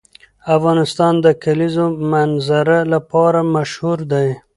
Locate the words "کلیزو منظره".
1.43-2.79